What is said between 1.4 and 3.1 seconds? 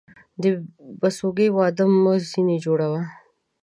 واده مه ځيني جوړوه.